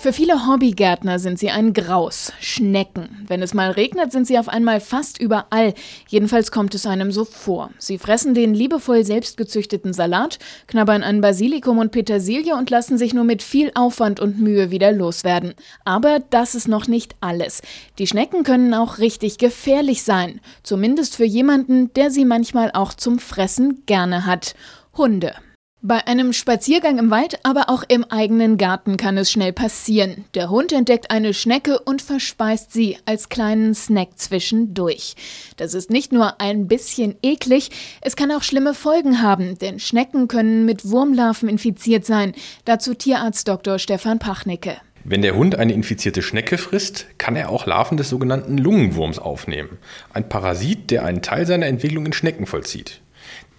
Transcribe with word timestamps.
Für 0.00 0.14
viele 0.14 0.46
Hobbygärtner 0.46 1.18
sind 1.18 1.38
sie 1.38 1.50
ein 1.50 1.74
Graus. 1.74 2.32
Schnecken. 2.40 3.26
Wenn 3.28 3.42
es 3.42 3.52
mal 3.52 3.70
regnet, 3.70 4.12
sind 4.12 4.26
sie 4.26 4.38
auf 4.38 4.48
einmal 4.48 4.80
fast 4.80 5.20
überall. 5.20 5.74
Jedenfalls 6.08 6.50
kommt 6.50 6.74
es 6.74 6.86
einem 6.86 7.12
so 7.12 7.26
vor. 7.26 7.68
Sie 7.76 7.98
fressen 7.98 8.32
den 8.32 8.54
liebevoll 8.54 9.04
selbstgezüchteten 9.04 9.92
Salat, 9.92 10.38
knabbern 10.68 11.02
an 11.02 11.20
Basilikum 11.20 11.76
und 11.76 11.92
Petersilie 11.92 12.56
und 12.56 12.70
lassen 12.70 12.96
sich 12.96 13.12
nur 13.12 13.24
mit 13.24 13.42
viel 13.42 13.72
Aufwand 13.74 14.20
und 14.20 14.40
Mühe 14.40 14.70
wieder 14.70 14.90
loswerden. 14.90 15.52
Aber 15.84 16.20
das 16.30 16.54
ist 16.54 16.66
noch 16.66 16.88
nicht 16.88 17.14
alles. 17.20 17.60
Die 17.98 18.06
Schnecken 18.06 18.42
können 18.42 18.72
auch 18.72 18.96
richtig 18.96 19.36
gefährlich 19.36 20.02
sein. 20.02 20.40
Zumindest 20.62 21.16
für 21.16 21.26
jemanden, 21.26 21.92
der 21.92 22.10
sie 22.10 22.24
manchmal 22.24 22.70
auch 22.72 22.94
zum 22.94 23.18
Fressen 23.18 23.82
gerne 23.84 24.24
hat. 24.24 24.54
Hunde. 24.96 25.34
Bei 25.82 26.06
einem 26.06 26.34
Spaziergang 26.34 26.98
im 26.98 27.10
Wald, 27.10 27.38
aber 27.42 27.70
auch 27.70 27.84
im 27.88 28.04
eigenen 28.04 28.58
Garten 28.58 28.98
kann 28.98 29.16
es 29.16 29.30
schnell 29.30 29.54
passieren. 29.54 30.26
Der 30.34 30.50
Hund 30.50 30.72
entdeckt 30.72 31.10
eine 31.10 31.32
Schnecke 31.32 31.78
und 31.78 32.02
verspeist 32.02 32.70
sie 32.70 32.98
als 33.06 33.30
kleinen 33.30 33.74
Snack 33.74 34.10
zwischendurch. 34.16 35.14
Das 35.56 35.72
ist 35.72 35.88
nicht 35.88 36.12
nur 36.12 36.38
ein 36.38 36.68
bisschen 36.68 37.16
eklig, 37.22 37.70
es 38.02 38.14
kann 38.14 38.30
auch 38.30 38.42
schlimme 38.42 38.74
Folgen 38.74 39.22
haben, 39.22 39.56
denn 39.56 39.78
Schnecken 39.78 40.28
können 40.28 40.66
mit 40.66 40.86
Wurmlarven 40.90 41.48
infiziert 41.48 42.04
sein. 42.04 42.34
Dazu 42.66 42.92
Tierarzt 42.92 43.48
Dr. 43.48 43.78
Stefan 43.78 44.18
Pachnicke. 44.18 44.76
Wenn 45.04 45.22
der 45.22 45.34
Hund 45.34 45.54
eine 45.54 45.72
infizierte 45.72 46.20
Schnecke 46.20 46.58
frisst, 46.58 47.06
kann 47.16 47.36
er 47.36 47.48
auch 47.48 47.64
Larven 47.64 47.96
des 47.96 48.10
sogenannten 48.10 48.58
Lungenwurms 48.58 49.18
aufnehmen, 49.18 49.78
ein 50.12 50.28
Parasit, 50.28 50.90
der 50.90 51.06
einen 51.06 51.22
Teil 51.22 51.46
seiner 51.46 51.68
Entwicklung 51.68 52.04
in 52.04 52.12
Schnecken 52.12 52.44
vollzieht. 52.44 53.00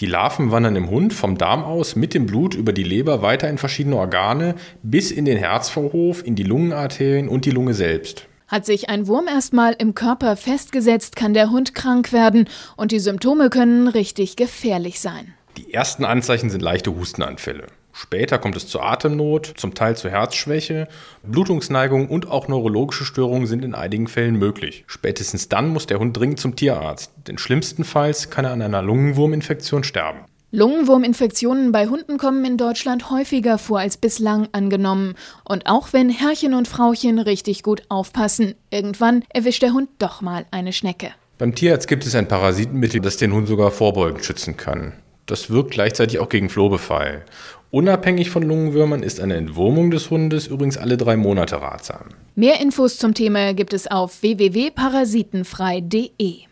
Die 0.00 0.06
Larven 0.06 0.50
wandern 0.50 0.76
im 0.76 0.90
Hund 0.90 1.12
vom 1.12 1.36
Darm 1.36 1.62
aus 1.62 1.96
mit 1.96 2.14
dem 2.14 2.26
Blut 2.26 2.54
über 2.54 2.72
die 2.72 2.82
Leber 2.82 3.22
weiter 3.22 3.48
in 3.48 3.58
verschiedene 3.58 3.96
Organe 3.96 4.54
bis 4.82 5.10
in 5.10 5.24
den 5.24 5.38
Herzvorhof, 5.38 6.24
in 6.24 6.34
die 6.34 6.42
Lungenarterien 6.42 7.28
und 7.28 7.44
die 7.44 7.50
Lunge 7.50 7.74
selbst. 7.74 8.26
Hat 8.48 8.66
sich 8.66 8.88
ein 8.88 9.06
Wurm 9.06 9.28
erstmal 9.28 9.74
im 9.78 9.94
Körper 9.94 10.36
festgesetzt, 10.36 11.14
kann 11.14 11.34
der 11.34 11.50
Hund 11.50 11.74
krank 11.74 12.12
werden 12.12 12.48
und 12.76 12.90
die 12.90 12.98
Symptome 12.98 13.48
können 13.48 13.86
richtig 13.86 14.36
gefährlich 14.36 14.98
sein. 15.00 15.34
Die 15.56 15.72
ersten 15.72 16.04
Anzeichen 16.04 16.50
sind 16.50 16.62
leichte 16.62 16.94
Hustenanfälle. 16.94 17.66
Später 17.92 18.38
kommt 18.38 18.56
es 18.56 18.66
zur 18.66 18.84
Atemnot, 18.84 19.52
zum 19.56 19.74
Teil 19.74 19.96
zur 19.96 20.10
Herzschwäche, 20.10 20.88
Blutungsneigung 21.22 22.08
und 22.08 22.30
auch 22.30 22.48
neurologische 22.48 23.04
Störungen 23.04 23.46
sind 23.46 23.64
in 23.64 23.74
einigen 23.74 24.06
Fällen 24.06 24.36
möglich. 24.36 24.84
Spätestens 24.86 25.48
dann 25.48 25.68
muss 25.68 25.86
der 25.86 25.98
Hund 25.98 26.16
dringend 26.16 26.40
zum 26.40 26.56
Tierarzt, 26.56 27.12
denn 27.26 27.38
schlimmstenfalls 27.38 28.30
kann 28.30 28.44
er 28.44 28.52
an 28.52 28.62
einer 28.62 28.82
Lungenwurminfektion 28.82 29.84
sterben. 29.84 30.20
Lungenwurminfektionen 30.52 31.70
bei 31.70 31.86
Hunden 31.86 32.18
kommen 32.18 32.44
in 32.44 32.56
Deutschland 32.56 33.10
häufiger 33.10 33.56
vor 33.56 33.78
als 33.78 33.96
bislang 33.96 34.48
angenommen. 34.50 35.14
Und 35.44 35.66
auch 35.66 35.92
wenn 35.92 36.10
Herrchen 36.10 36.54
und 36.54 36.66
Frauchen 36.66 37.20
richtig 37.20 37.62
gut 37.62 37.82
aufpassen, 37.88 38.56
irgendwann 38.70 39.22
erwischt 39.28 39.62
der 39.62 39.72
Hund 39.72 39.88
doch 40.00 40.22
mal 40.22 40.46
eine 40.50 40.72
Schnecke. 40.72 41.12
Beim 41.38 41.54
Tierarzt 41.54 41.86
gibt 41.86 42.04
es 42.04 42.16
ein 42.16 42.26
Parasitenmittel, 42.26 43.00
das 43.00 43.16
den 43.16 43.32
Hund 43.32 43.46
sogar 43.46 43.70
vorbeugend 43.70 44.24
schützen 44.24 44.56
kann. 44.56 44.92
Das 45.30 45.48
wirkt 45.48 45.70
gleichzeitig 45.70 46.18
auch 46.18 46.28
gegen 46.28 46.50
Flohbefall. 46.50 47.24
Unabhängig 47.70 48.30
von 48.30 48.42
Lungenwürmern 48.42 49.04
ist 49.04 49.20
eine 49.20 49.36
Entwurmung 49.36 49.92
des 49.92 50.10
Hundes 50.10 50.48
übrigens 50.48 50.76
alle 50.76 50.96
drei 50.96 51.16
Monate 51.16 51.62
ratsam. 51.62 52.06
Mehr 52.34 52.60
Infos 52.60 52.98
zum 52.98 53.14
Thema 53.14 53.54
gibt 53.54 53.72
es 53.72 53.86
auf 53.86 54.22
www.parasitenfrei.de. 54.22 56.49